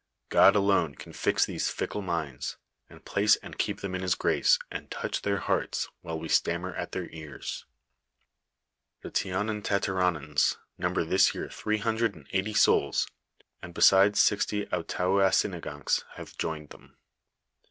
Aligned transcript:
God 0.29 0.55
alone 0.55 0.95
can 0.95 1.13
fix 1.13 1.45
these 1.45 1.69
fickle 1.69 2.01
minds, 2.01 2.57
and 2.89 3.05
place 3.05 3.35
and 3.35 3.59
keep 3.59 3.81
them 3.81 3.93
in 3.93 4.01
his 4.01 4.15
grace, 4.15 4.57
and 4.71 4.89
touch 4.89 5.21
their 5.21 5.37
hearts 5.37 5.89
while 6.01 6.17
we 6.19 6.27
stammer 6.27 6.73
at 6.73 6.91
their 6.91 7.07
ears." 7.11 7.67
The 9.03 9.11
Tionnontateronnons 9.11 10.57
number 10.79 11.03
this 11.05 11.35
year 11.35 11.49
three 11.49 11.77
hundred 11.77 12.15
and 12.15 12.27
eighty 12.31 12.55
souls, 12.55 13.07
and 13.61 13.75
besides 13.75 14.17
bixty 14.27 14.65
Outaouasinnganx 14.73 16.03
have 16.15 16.35
joined 16.35 16.69
them. 16.71 16.97